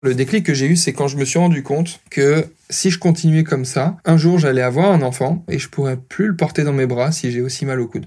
[0.00, 3.00] Le déclic que j'ai eu, c'est quand je me suis rendu compte que si je
[3.00, 6.62] continuais comme ça, un jour j'allais avoir un enfant et je pourrais plus le porter
[6.62, 8.06] dans mes bras si j'ai aussi mal au coude.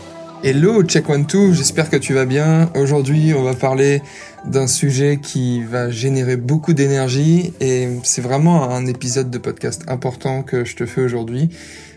[0.43, 2.71] Hello, check one two, j'espère que tu vas bien.
[2.73, 4.01] Aujourd'hui, on va parler
[4.43, 10.41] d'un sujet qui va générer beaucoup d'énergie et c'est vraiment un épisode de podcast important
[10.41, 11.49] que je te fais aujourd'hui.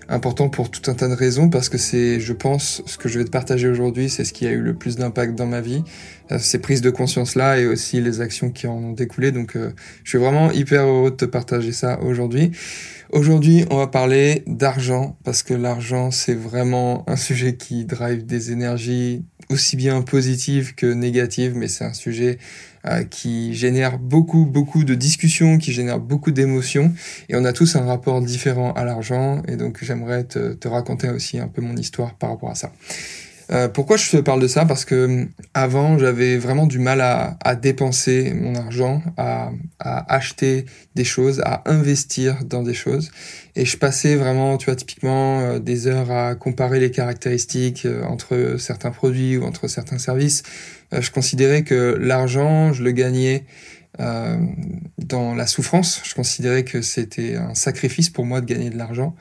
[0.09, 3.19] Important pour tout un tas de raisons parce que c'est, je pense, ce que je
[3.19, 5.83] vais te partager aujourd'hui, c'est ce qui a eu le plus d'impact dans ma vie.
[6.31, 9.33] Euh, ces prises de conscience là et aussi les actions qui en ont découlé.
[9.33, 9.73] Donc, euh,
[10.03, 12.51] je suis vraiment hyper heureux de te partager ça aujourd'hui.
[13.12, 18.50] Aujourd'hui, on va parler d'argent parce que l'argent, c'est vraiment un sujet qui drive des
[18.50, 22.39] énergies aussi bien positives que négatives, mais c'est un sujet
[23.11, 26.93] qui génère beaucoup, beaucoup de discussions, qui génère beaucoup d'émotions,
[27.29, 31.09] et on a tous un rapport différent à l'argent, et donc j'aimerais te, te raconter
[31.09, 32.73] aussi un peu mon histoire par rapport à ça.
[33.51, 34.65] Euh, pourquoi je te parle de ça?
[34.65, 41.43] Parce que avant, j'avais vraiment du mal à, dépenser mon argent, à, acheter des choses,
[41.45, 43.11] à investir dans des choses.
[43.57, 48.03] Et je passais vraiment, tu vois, typiquement euh, des heures à comparer les caractéristiques euh,
[48.05, 50.43] entre certains produits ou entre certains services.
[51.00, 53.45] Je considérais que l'argent, je le gagnais
[53.98, 56.03] dans la souffrance.
[56.05, 59.15] Je considérais que c'était un sacrifice pour moi de gagner de l'argent.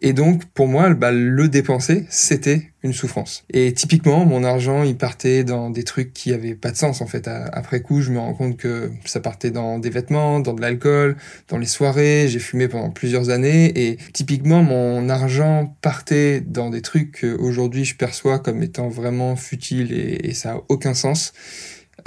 [0.00, 3.44] Et donc, pour moi, bah, le dépenser, c'était une souffrance.
[3.52, 7.06] Et typiquement, mon argent, il partait dans des trucs qui avaient pas de sens, en
[7.06, 7.26] fait.
[7.28, 11.16] Après coup, je me rends compte que ça partait dans des vêtements, dans de l'alcool,
[11.48, 12.26] dans les soirées.
[12.28, 13.88] J'ai fumé pendant plusieurs années.
[13.88, 19.92] Et typiquement, mon argent partait dans des trucs qu'aujourd'hui, je perçois comme étant vraiment futiles
[19.92, 21.32] et, et ça a aucun sens.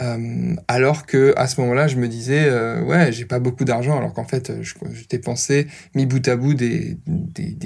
[0.02, 3.98] Euh, alors que à ce moment-là, je me disais, euh, ouais, j'ai pas beaucoup d'argent,
[3.98, 6.98] alors qu'en fait, je, je dépensais mis bout à bout des,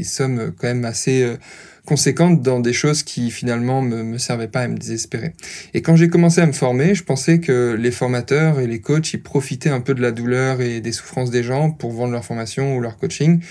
[0.03, 1.37] sommes quand même assez euh,
[1.85, 5.33] conséquentes dans des choses qui finalement me, me servaient pas à me désespérer.
[5.73, 9.13] Et quand j'ai commencé à me former, je pensais que les formateurs et les coachs,
[9.13, 12.25] ils profitaient un peu de la douleur et des souffrances des gens pour vendre leur
[12.25, 13.41] formation ou leur coaching.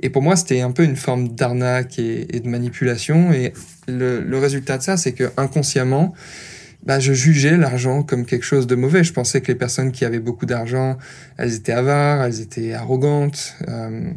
[0.00, 3.32] Et pour moi, c'était un peu une forme d'arnaque et, et, de manipulation.
[3.32, 3.54] Et
[3.88, 6.12] le, le résultat de ça, c'est que inconsciemment,
[6.86, 9.04] bah, je jugeais l'argent comme quelque chose de mauvais.
[9.04, 10.96] Je pensais que les personnes qui avaient beaucoup d'argent,
[11.36, 14.12] elles étaient avares, elles étaient arrogantes, euh,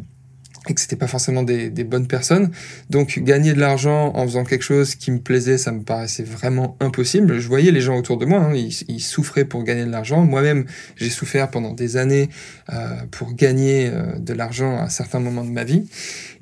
[0.68, 2.50] et que c'était pas forcément des, des, bonnes personnes.
[2.90, 6.76] Donc gagner de l'argent en faisant quelque chose qui me plaisait, ça me paraissait vraiment
[6.80, 7.40] impossible.
[7.40, 10.22] Je voyais les gens autour de moi, hein, ils, ils, souffraient pour gagner de l'argent.
[10.22, 10.66] Moi-même,
[10.96, 12.28] j'ai souffert pendant des années
[12.72, 15.88] euh, pour gagner euh, de l'argent à certains moments de ma vie.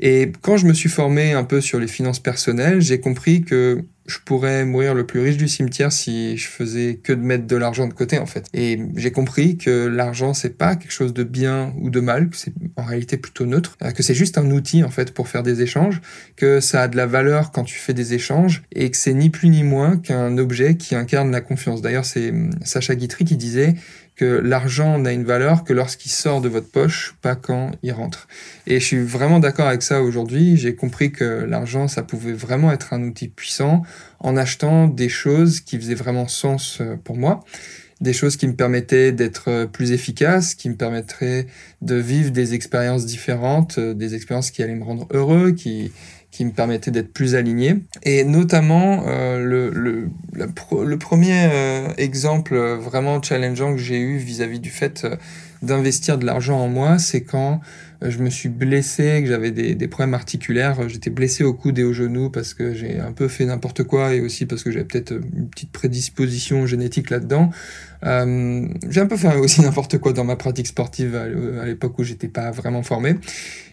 [0.00, 3.84] Et quand je me suis formé un peu sur les finances personnelles, j'ai compris que
[4.08, 7.56] je pourrais mourir le plus riche du cimetière si je faisais que de mettre de
[7.56, 8.46] l'argent de côté en fait.
[8.54, 12.36] Et j'ai compris que l'argent c'est pas quelque chose de bien ou de mal, que
[12.36, 15.42] c'est en réalité plutôt neutre, euh, que c'est juste un outil en fait pour faire
[15.42, 16.00] des échanges,
[16.36, 19.28] que ça a de la valeur quand tu fais des échanges et que c'est ni
[19.28, 21.82] plus ni moins qu'un objet qui incarne la confiance.
[21.82, 23.75] D'ailleurs c'est hum, Sacha Guitry qui disait
[24.19, 28.27] que l'argent n'a une valeur que lorsqu'il sort de votre poche, pas quand il rentre.
[28.67, 30.56] Et je suis vraiment d'accord avec ça aujourd'hui.
[30.56, 33.83] J'ai compris que l'argent, ça pouvait vraiment être un outil puissant
[34.19, 37.45] en achetant des choses qui faisaient vraiment sens euh, pour moi
[38.01, 41.47] des choses qui me permettaient d'être euh, plus efficace, qui me permettraient
[41.83, 45.91] de vivre des expériences différentes, euh, des expériences qui allaient me rendre heureux, qui,
[46.38, 47.78] qui me permettait d'être plus aligné.
[48.04, 49.43] Et notamment, euh,
[49.75, 55.16] le, premier euh, exemple vraiment challengeant que j'ai eu vis-à-vis du fait euh,
[55.62, 57.59] d'investir de l'argent en moi, c'est quand euh,
[58.00, 60.88] je me suis blessé, que j'avais des, des, problèmes articulaires.
[60.88, 64.14] J'étais blessé au coude et au genou parce que j'ai un peu fait n'importe quoi
[64.14, 67.50] et aussi parce que j'avais peut-être une petite prédisposition génétique là-dedans.
[68.04, 72.05] Euh, j'ai un peu fait aussi n'importe quoi dans ma pratique sportive à, l'époque où
[72.05, 73.17] j'étais pas vraiment formé.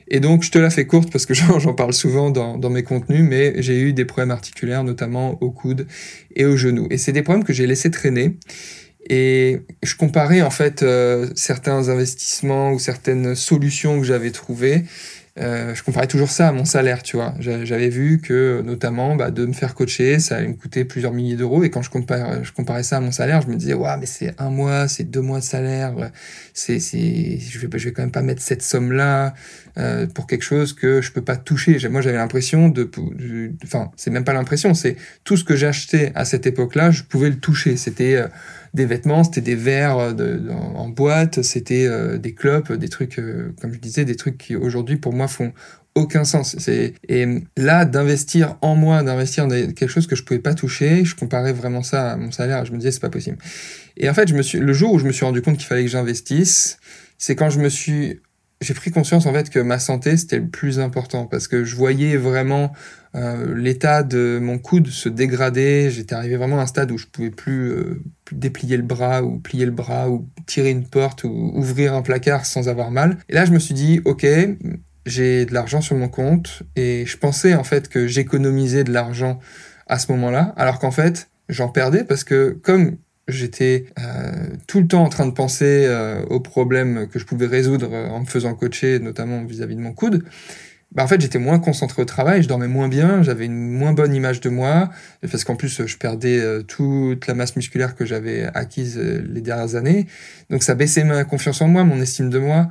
[0.07, 2.83] Et donc, je te la fais courte parce que j'en parle souvent dans, dans, mes
[2.83, 5.87] contenus, mais j'ai eu des problèmes articulaires, notamment au coude
[6.35, 6.87] et au genou.
[6.89, 8.37] Et c'est des problèmes que j'ai laissé traîner.
[9.07, 14.85] Et je comparais en fait euh, certains investissements ou certaines solutions que j'avais trouvées
[15.37, 17.33] euh, je comparais toujours ça à mon salaire, tu vois.
[17.39, 21.35] J'avais vu que, notamment, bah, de me faire coacher, ça allait me coûter plusieurs milliers
[21.35, 21.65] d'euros.
[21.65, 24.05] Et quand je comparais, je comparais ça à mon salaire, je me disais, ouais, mais
[24.05, 25.93] c'est un mois, c'est deux mois de salaire.
[26.53, 29.33] C'est, c'est, je vais, je vais quand même pas mettre cette somme-là
[29.77, 31.77] euh, pour quelque chose que je peux pas toucher.
[31.89, 32.89] Moi, j'avais l'impression de,
[33.61, 37.29] enfin, c'est même pas l'impression, c'est tout ce que j'achetais à cette époque-là, je pouvais
[37.29, 37.75] le toucher.
[37.75, 38.23] C'était
[38.75, 41.89] des vêtements, c'était des verres de, en, boîte, c'était
[42.19, 43.15] des clopes, des trucs,
[43.61, 45.53] comme je disais, des trucs qui aujourd'hui pour moi font
[45.95, 46.55] aucun sens.
[46.59, 47.25] C'est et
[47.57, 51.53] là d'investir en moi, d'investir dans quelque chose que je pouvais pas toucher, je comparais
[51.53, 52.65] vraiment ça à mon salaire.
[52.65, 53.37] Je me disais c'est pas possible.
[53.97, 55.65] Et en fait, je me suis le jour où je me suis rendu compte qu'il
[55.65, 56.77] fallait que j'investisse,
[57.17, 58.19] c'est quand je me suis
[58.61, 61.75] j'ai pris conscience en fait que ma santé c'était le plus important parce que je
[61.75, 62.71] voyais vraiment
[63.15, 65.89] euh, l'état de mon coude se dégrader.
[65.89, 69.23] J'étais arrivé vraiment à un stade où je pouvais plus, euh, plus, déplier le bras
[69.23, 73.17] ou plier le bras ou tirer une porte ou ouvrir un placard sans avoir mal.
[73.29, 74.25] Et là je me suis dit ok
[75.05, 79.39] j'ai de l'argent sur mon compte et je pensais en fait que j'économisais de l'argent
[79.87, 82.97] à ce moment-là, alors qu'en fait j'en perdais parce que comme
[83.27, 87.47] j'étais euh, tout le temps en train de penser euh, aux problèmes que je pouvais
[87.47, 90.23] résoudre euh, en me faisant coacher, notamment vis-à-vis de mon coude,
[90.91, 93.93] bah en fait j'étais moins concentré au travail, je dormais moins bien, j'avais une moins
[93.93, 94.89] bonne image de moi,
[95.29, 100.05] parce qu'en plus je perdais toute la masse musculaire que j'avais acquise les dernières années,
[100.49, 102.69] donc ça baissait ma confiance en moi, mon estime de moi,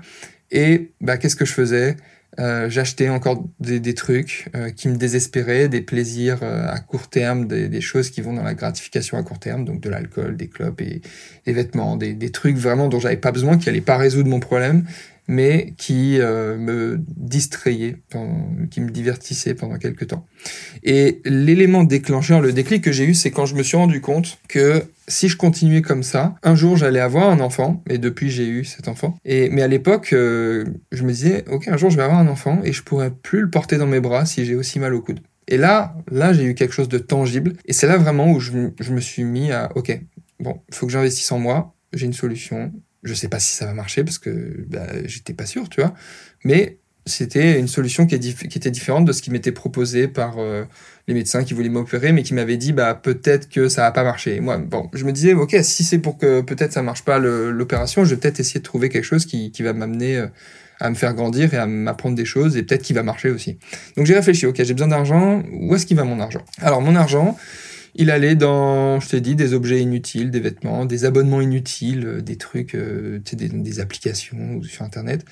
[0.51, 1.97] et bah qu'est-ce que je faisais?
[2.40, 7.46] Euh, j'achetais encore des, trucs euh, qui me désespéraient, des plaisirs euh, à court terme,
[7.46, 10.81] des, choses qui vont dans la gratification à court terme, donc de l'alcool, des clopes
[10.81, 11.00] et
[11.46, 14.40] des vêtements, des, des trucs vraiment dont j'avais pas besoin, qui allaient pas résoudre mon
[14.40, 14.84] problème,
[15.26, 17.97] mais qui euh, me distrayait,
[18.71, 20.26] qui me divertissait pendant quelques temps.
[20.82, 24.38] Et l'élément déclencheur, le déclic que j'ai eu, c'est quand je me suis rendu compte
[24.49, 28.47] que si je continuais comme ça, un jour j'allais avoir un enfant, et depuis j'ai
[28.47, 29.19] eu cet enfant.
[29.25, 32.29] Et mais à l'époque, euh, je me disais, ok, un jour je vais avoir un
[32.29, 35.00] enfant et je pourrais plus le porter dans mes bras si j'ai aussi mal au
[35.00, 35.20] coude.
[35.49, 38.53] Et là, là j'ai eu quelque chose de tangible, et c'est là vraiment où je,
[38.81, 40.00] je me suis mis à, ok,
[40.41, 42.73] bon, il faut que j'investisse en moi, j'ai une solution,
[43.05, 45.95] je sais pas si ça va marcher parce que bah, j'étais pas sûr, tu vois.
[46.45, 50.65] Mais c'était une solution qui, était différente de ce qui m'était proposé par euh,
[51.06, 54.05] les médecins qui voulaient m'opérer, mais qui m'avaient dit bah peut-être que ça va pas
[54.05, 54.41] marcher.
[54.41, 58.05] moi, bon, je me disais ok, si c'est pour que peut-être ça marche pas l'opération,
[58.05, 60.27] je vais peut-être essayer de trouver quelque chose qui, va m'amener euh,
[60.81, 63.59] à me faire grandir et à m'apprendre des choses et peut-être qui va marcher aussi.
[63.97, 66.43] Donc j'ai réfléchi, ok, j'ai besoin d'argent, où est-ce qu'il va mon argent?
[66.61, 67.37] Alors mon argent,
[67.94, 72.20] il allait dans, je t'ai dit, des objets inutiles, des vêtements, des abonnements inutiles, euh,
[72.20, 75.25] des trucs, euh, des, des, applications sur Internet,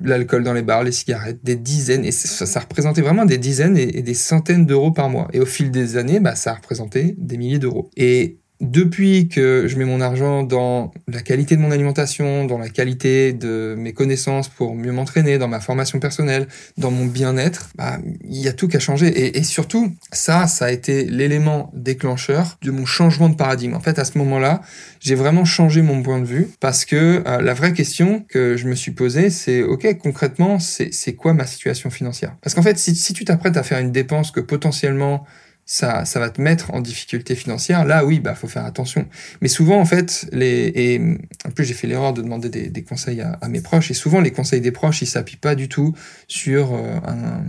[0.00, 3.98] l'alcool dans les bars, les cigarettes, des dizaines, et ça, représentait vraiment des dizaines et,
[3.98, 5.28] et des centaines d'euros par mois.
[5.32, 7.90] Et au fil des années, bah, ça représentait des milliers d'euros.
[7.96, 12.68] Et depuis que je mets mon argent dans la qualité de mon alimentation, dans la
[12.68, 17.98] qualité de mes connaissances pour mieux m'entraîner, dans ma formation personnelle, dans mon bien-être, bah,
[18.24, 19.38] il y a tout qui a changé.
[19.38, 23.74] Et, surtout, ça, ça a été l'élément déclencheur de mon changement de paradigme.
[23.74, 24.60] En fait, à ce moment-là,
[25.00, 28.66] j'ai vraiment changé mon point de vue parce que euh, la vraie question que je
[28.66, 32.34] me suis posée, c'est, OK, concrètement, c'est quoi ma situation financière?
[32.42, 35.24] Parce qu'en fait, si tu t'apprêtes à faire une dépense que potentiellement
[35.70, 39.06] ça, ça va te mettre en difficulté financière, là oui, bah faut faire attention.
[39.42, 42.82] Mais souvent en fait, les et en plus j'ai fait l'erreur de demander des, des
[42.82, 45.68] conseils à, à, mes proches et souvent les conseils des proches ils s'appuient pas du
[45.68, 45.94] tout
[46.26, 47.44] sur euh, un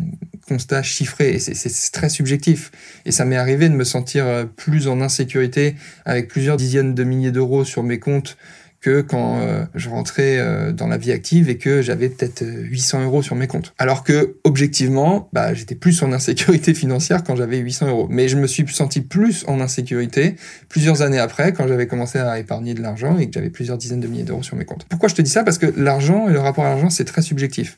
[0.50, 2.72] constat chiffré et c'est très subjectif.
[3.06, 7.04] Et ça m'est arrivé de me sentir euh, plus en insécurité avec plusieurs dizaines de
[7.06, 8.36] milliers d'euros sur mes comptes
[8.82, 13.00] que quand euh, je rentrais euh, dans la vie active et que j'avais peut-être 800
[13.00, 13.74] euh, euros sur mes comptes.
[13.78, 18.08] Alors que objectivement, bah, j'étais plus en insécurité financière quand j'avais 800 euros.
[18.10, 20.36] Mais je me suis senti plus en insécurité
[20.70, 24.00] plusieurs années après quand j'avais commencé à épargner de l'argent et que j'avais plusieurs dizaines
[24.00, 24.86] de milliers d'euros sur mes comptes.
[24.90, 25.44] Pourquoi je te dis ça?
[25.44, 27.78] Parce que l'argent et le rapport à l'argent, c'est très subjectif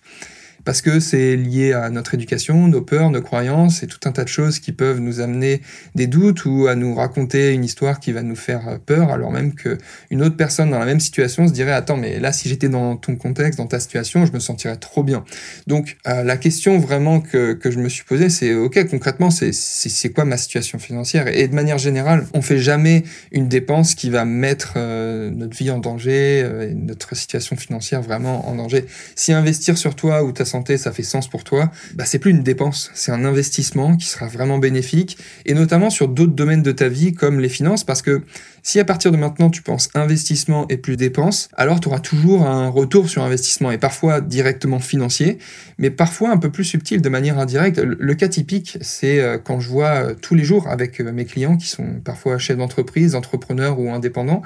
[0.63, 4.23] parce que c'est lié à notre éducation, nos peurs, nos croyances et tout un tas
[4.23, 5.61] de choses qui peuvent nous amener
[5.95, 9.53] des doutes ou à nous raconter une histoire qui va nous faire peur, alors même
[9.53, 9.77] que
[10.09, 12.95] une autre personne dans la même situation se dirait attends mais là si j'étais dans
[12.97, 15.23] ton contexte, dans ta situation, je me sentirais trop bien.
[15.67, 20.09] Donc euh, la question vraiment que, que je me suis posée c'est ok concrètement c'est
[20.09, 21.27] quoi ma situation financière?
[21.27, 25.71] Et de manière générale on fait jamais une dépense qui va mettre euh, notre vie
[25.71, 28.85] en danger, euh, et notre situation financière vraiment en danger.
[29.15, 30.45] Si investir sur toi ou ta
[30.77, 34.27] ça fait sens pour toi, bah c'est plus une dépense, c'est un investissement qui sera
[34.27, 38.21] vraiment bénéfique, et notamment sur d'autres domaines de ta vie comme les finances, parce que
[38.63, 42.45] si à partir de maintenant tu penses investissement et plus dépenses, alors tu auras toujours
[42.45, 45.37] un retour sur investissement, et parfois directement financier,
[45.77, 47.79] mais parfois un peu plus subtil, de manière indirecte.
[47.79, 51.25] Le cas typique, c'est euh, quand je vois euh, tous les jours avec euh, mes
[51.25, 54.41] clients qui sont parfois chefs d'entreprise, entrepreneurs ou indépendants,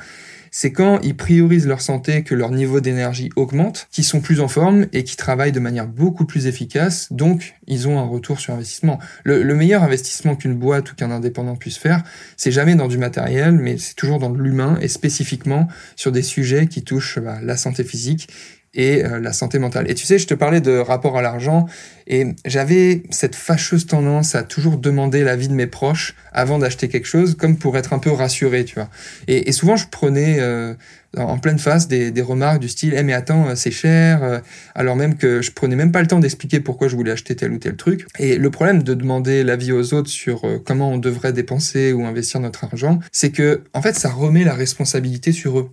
[0.57, 4.47] c'est quand ils priorisent leur santé que leur niveau d'énergie augmente, qu'ils sont plus en
[4.47, 8.53] forme et qui travaillent de manière beaucoup plus efficace, donc ils ont un retour sur
[8.53, 8.97] investissement.
[9.25, 12.03] Le, meilleur investissement qu'une boîte ou qu'un indépendant puisse faire,
[12.37, 16.67] c'est jamais dans du matériel, mais c'est toujours dans l'humain et spécifiquement sur des sujets
[16.67, 18.29] qui touchent bah, la santé physique
[18.75, 19.89] et euh, la santé mentale.
[19.89, 21.65] Et tu sais, je te parlais de rapport à l'argent
[22.07, 27.07] et j'avais cette fâcheuse tendance à toujours demander l'avis de mes proches avant d'acheter quelque
[27.07, 28.89] chose, comme pour être un peu rassuré, tu vois.
[29.27, 30.75] Et, souvent, je prenais euh,
[31.17, 34.41] en pleine face des, remarques du style, eh mais attends, euh, c'est cher,
[34.75, 37.53] alors même que je prenais même pas le temps d'expliquer pourquoi je voulais acheter tel
[37.53, 38.05] ou tel truc.
[38.19, 42.39] Et le problème de demander l'avis aux autres sur comment on devrait dépenser ou investir
[42.41, 45.69] notre argent, c'est que en fait, ça remet la responsabilité sur eux.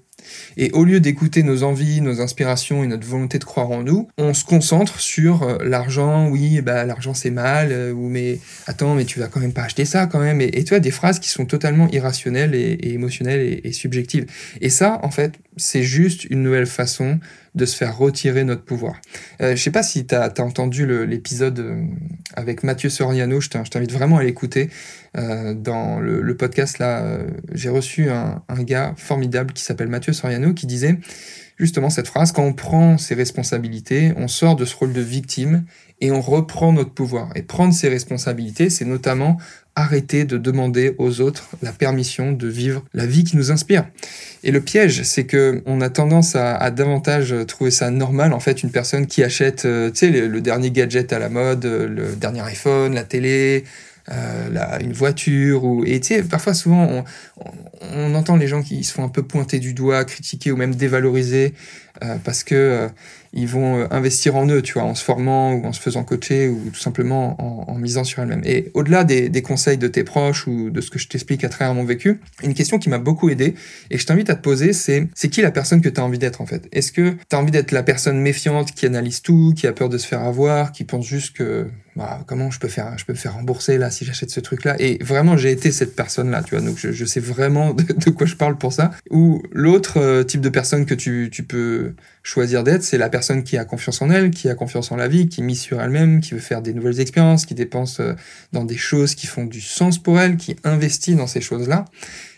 [0.57, 4.09] Et au lieu d'écouter nos envies, nos inspirations et notre volonté de croire en nous,
[4.19, 8.95] on se concentre sur euh, l'argent, oui, bah l'argent c'est mal, euh, ou mais attends,
[8.95, 10.41] mais tu vas quand même pas acheter ça quand même.
[10.41, 14.27] Et, tu vois, des phrases qui sont totalement irrationnelles et, émotionnelles et, subjectives.
[14.61, 17.19] Et ça, en fait, c'est juste une nouvelle façon
[17.55, 18.97] de se faire retirer notre pouvoir.
[19.41, 21.85] Euh, je sais pas si tu as, entendu l'épisode euh,
[22.35, 24.71] avec Mathieu Soriano, je t'invite vraiment à l'écouter.
[25.19, 30.15] Euh, dans le, podcast, là, euh, j'ai reçu un, un, gars formidable qui s'appelle Mathieu
[30.15, 30.99] Soriano qui disait
[31.59, 35.65] justement cette phrase, quand on prend ses responsabilités, on sort de ce rôle de victime
[36.01, 37.31] et on reprend notre pouvoir.
[37.35, 39.37] Et prendre ses responsabilités, c'est notamment
[39.75, 43.87] arrêter de demander aux autres la permission de vivre la vie qui nous inspire.
[44.45, 48.63] Et le piège, c'est que on a tendance à, davantage trouver ça normal, en fait,
[48.63, 53.05] une personne qui achète, euh, le, dernier gadget à la mode, le dernier iPhone, la
[53.05, 53.65] télé,
[54.11, 57.05] euh, une voiture ou et parfois souvent on,
[57.95, 60.75] on, entend les gens qui se font un peu pointer du doigt critiquer ou même
[60.75, 61.55] dévaloriser
[61.92, 61.92] euh,
[62.25, 62.89] parce que euh,
[63.33, 66.05] ils vont euh, investir en eux, tu vois, en se formant ou en se faisant
[66.05, 67.37] coacher ou tout simplement
[67.71, 68.43] en, misant sur elles-mêmes.
[68.45, 71.75] Et au-delà des, conseils de tes proches ou de ce que je t'explique à travers
[71.75, 73.55] mon vécu, une question qui m'a beaucoup aidé
[73.91, 76.05] et que je t'invite à te poser, c'est c'est qui la personne que tu as
[76.05, 76.69] envie d'être en fait?
[76.73, 79.89] Est-ce que tu as envie d'être la personne méfiante qui analyse tout, qui a peur
[79.89, 81.67] de se faire avoir, qui pense juste que
[81.97, 84.65] bah, comment je peux faire je peux me faire rembourser là si j'achète ce truc
[84.65, 88.11] là et vraiment j'ai été cette personne là tu vois donc je, sais vraiment de,
[88.11, 88.93] quoi je parle pour ça.
[89.11, 91.92] Ou l'autre type de personne que tu peux
[92.23, 95.09] choisir d'être c'est la personne qui a confiance en elle, qui a confiance en la
[95.09, 98.15] vie, qui mise sur elle-même, qui veut faire des nouvelles expériences, qui dépense euh,
[98.53, 101.85] dans des choses qui font du sens pour elle, qui investit dans ces choses-là.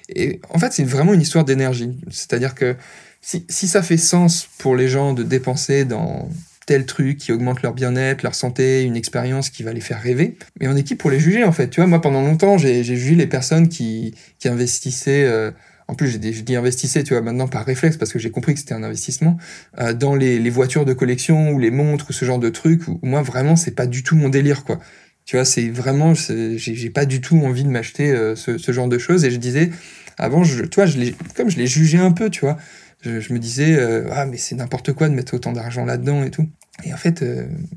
[0.08, 1.98] Et en fait, c'est vraiment une histoire d'énergie.
[2.10, 2.76] C'est-à-dire que
[3.22, 6.28] si, ça fait sens pour les gens de dépenser dans
[6.66, 10.36] tel truc qui augmente leur bien-être, leur santé, une expérience qui va les faire rêver.
[10.60, 11.68] Mais on est qui pour les juger en fait?
[11.68, 15.50] Tu vois, moi pendant longtemps, j'ai jugé les personnes qui, qui investissaient euh,
[15.86, 18.60] en plus, j'ai dit investissez, tu vois, maintenant par réflexe, parce que j'ai compris que
[18.60, 19.36] c'était un investissement,
[19.78, 23.22] euh, dans les, voitures de collection ou les montres ou ce genre de trucs, moi,
[23.22, 24.80] vraiment, c'est pas du tout mon délire, quoi.
[25.26, 28.98] Tu vois, c'est vraiment, j'ai pas du tout envie de m'acheter euh, ce, genre de
[28.98, 29.24] choses.
[29.24, 29.70] Et je disais,
[30.18, 32.58] avant, je, je comme je l'ai jugé un peu, tu vois,
[33.00, 36.24] je, je me disais, euh, ah, mais c'est n'importe quoi de mettre autant d'argent là-dedans
[36.24, 36.46] et tout.
[36.84, 37.24] Et en fait,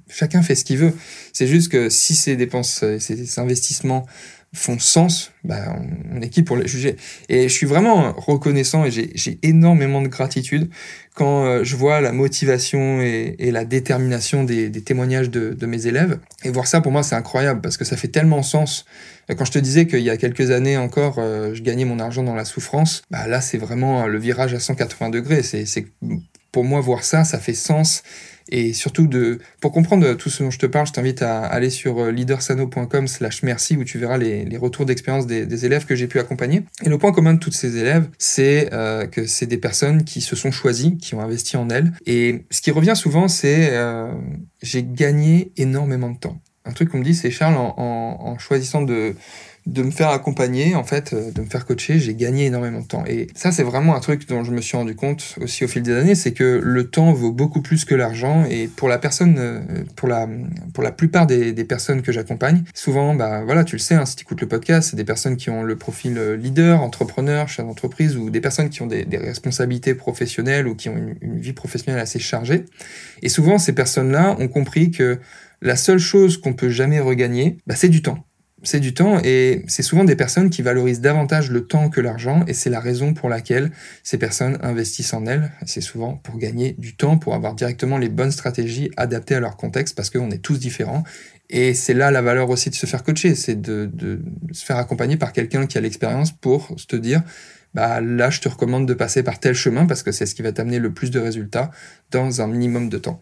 [0.10, 0.92] chacun fait ce qu'il veut.
[1.32, 4.08] C'est juste que si ces dépenses, ces investissements
[4.54, 5.76] font sens, bah,
[6.14, 6.96] on, est qui pour les juger?
[7.30, 10.70] Et je suis vraiment reconnaissant et j'ai énormément de gratitude
[11.14, 16.20] quand euh, je vois la motivation et, la détermination des, témoignages de, mes élèves.
[16.44, 18.86] Et voir ça, pour moi, c'est incroyable parce que ça fait tellement sens.
[19.30, 22.24] Quand je te disais qu'il y a quelques années encore, euh, je gagnais mon argent
[22.24, 25.44] dans la souffrance, bah là, c'est vraiment le virage à 180 degrés.
[25.44, 25.88] C'est
[26.58, 28.02] pour moi, voir ça, ça fait sens
[28.50, 31.70] et surtout, de, pour comprendre tout ce dont je te parle, je t'invite à aller
[31.70, 36.08] sur euh, leadersano.com slash merci où tu verras les, retours d'expérience des, élèves que j'ai
[36.08, 36.64] pu accompagner.
[36.84, 40.22] Et le point commun de tous ces élèves, c'est euh, que c'est des personnes qui
[40.22, 41.94] se sont choisies, qui ont investi en elles.
[42.08, 44.12] Et ce qui revient souvent, c'est euh,
[44.64, 46.42] j'ai gagné énormément de temps.
[46.66, 49.14] Un truc qu'on me dit, c'est Charles, en choisissant de
[49.68, 52.88] de me faire accompagner, en fait, euh, de me faire coacher, j'ai gagné énormément de
[52.88, 53.04] temps.
[53.06, 55.84] Et ça, c'est vraiment un truc dont je me suis rendu compte aussi au fil
[55.84, 58.46] des années, c'est que le temps vaut beaucoup plus que l'argent.
[58.50, 59.60] Et pour la personne, euh,
[59.98, 60.28] pour la,
[60.74, 64.06] pour la plupart des, des personnes que j'accompagne, souvent, bah voilà, tu le sais, hein,
[64.06, 67.50] si tu écoutes le podcast, c'est des personnes qui ont le profil euh, leader, entrepreneur,
[67.50, 71.16] chef d'entreprise, ou des personnes qui ont des, des responsabilités professionnelles ou qui ont une,
[71.22, 72.64] une vie professionnelle assez chargée.
[73.22, 75.20] Et souvent, ces personnes-là ont compris que
[75.62, 78.27] la seule chose qu'on peut jamais regagner, bah, c'est du temps
[78.68, 82.44] c'est du temps et c'est souvent des personnes qui valorisent davantage le temps que l'argent
[82.48, 83.72] et c'est la raison pour laquelle
[84.04, 85.54] ces personnes investissent en elles.
[85.66, 89.56] C'est souvent pour gagner du temps, pour avoir directement les bonnes stratégies adaptées à leur
[89.56, 91.06] contexte parce qu'on est tous différents
[91.50, 93.90] et c'est là la valeur aussi de se faire coacher, c'est de,
[94.52, 97.24] se faire accompagner par quelqu'un qui a l'expérience pour te dire
[97.78, 100.42] bah là je te recommande de passer par tel chemin parce que c'est ce qui
[100.42, 101.70] va t'amener le plus de résultats
[102.10, 103.22] dans un minimum de temps.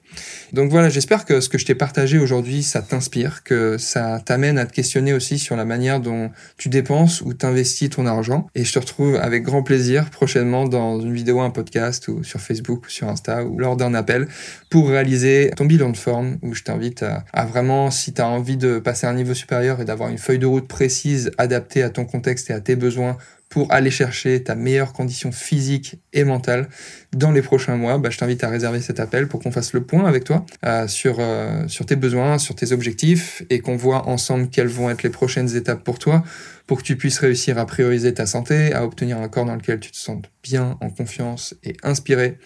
[0.54, 4.58] Donc voilà, j'espère que ce que je t'ai partagé aujourd'hui, ça t'inspire, que ça t'amène
[4.58, 8.48] à te questionner aussi sur la manière dont tu dépenses ou t'investis ton argent.
[8.56, 12.40] Et je te retrouve avec grand plaisir prochainement dans une vidéo, un podcast ou sur
[12.40, 14.28] Facebook ou sur Insta ou lors d'un appel
[14.70, 18.28] pour réaliser ton bilan de forme où je t'invite à, à, vraiment, si tu as
[18.30, 21.84] envie de passer à un niveau supérieur et d'avoir une feuille de route précise adaptée
[21.84, 23.18] à ton contexte et à tes besoins
[23.50, 26.68] pour aller chercher ta meilleure condition physique et mentale
[27.14, 29.84] dans les prochains mois, bah, je t'invite à réserver cet appel pour qu'on fasse le
[29.84, 34.08] point avec toi euh, sur, euh, sur tes besoins, sur tes objectifs et qu'on voit
[34.08, 36.24] ensemble quelles vont être les prochaines étapes pour toi
[36.68, 39.80] pour que tu puisses réussir à prioriser ta santé, à obtenir un corps dans lequel
[39.80, 42.38] tu te sens bien, en confiance et inspiré.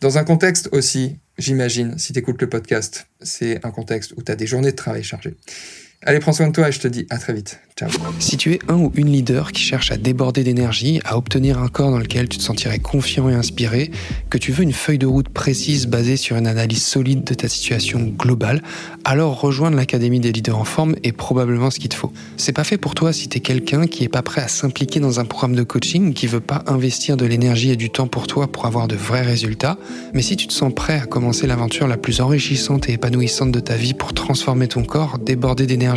[0.00, 4.30] Dans un contexte aussi, j'imagine, si tu écoutes le podcast, c'est un contexte où tu
[4.30, 5.36] as des journées de travail chargées.
[6.08, 7.58] Allez, prends soin de toi et je te dis à très vite.
[7.76, 7.90] Ciao.
[8.20, 11.66] Si tu es un ou une leader qui cherche à déborder d'énergie, à obtenir un
[11.66, 13.90] corps dans lequel tu te sentirais confiant et inspiré,
[14.30, 17.48] que tu veux une feuille de route précise basée sur une analyse solide de ta
[17.48, 18.62] situation globale,
[19.04, 22.12] alors rejoindre l'Académie des leaders en forme est probablement ce qu'il te faut.
[22.36, 25.00] C'est pas fait pour toi si tu es quelqu'un qui est pas prêt à s'impliquer
[25.00, 28.28] dans un programme de coaching, qui veut pas investir de l'énergie et du temps pour
[28.28, 29.76] toi pour avoir de vrais résultats,
[30.14, 33.60] mais si tu te sens prêt à commencer l'aventure la plus enrichissante et épanouissante de
[33.60, 35.95] ta vie pour transformer ton corps, déborder d'énergie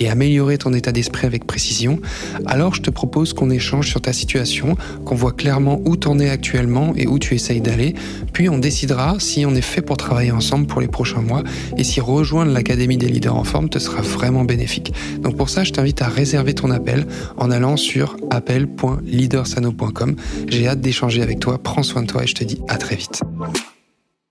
[0.00, 2.00] et améliorer ton état d'esprit avec précision,
[2.46, 6.30] alors je te propose qu'on échange sur ta situation, qu'on voit clairement où t'en es
[6.30, 7.94] actuellement et où tu essayes d'aller,
[8.32, 11.42] puis on décidera si on est fait pour travailler ensemble pour les prochains mois
[11.76, 14.92] et si rejoindre l'Académie des leaders en forme te sera vraiment bénéfique.
[15.20, 17.06] Donc pour ça, je t'invite à réserver ton appel
[17.36, 20.16] en allant sur appel.leadersano.com.
[20.48, 22.96] J'ai hâte d'échanger avec toi, prends soin de toi et je te dis à très
[22.96, 23.22] vite.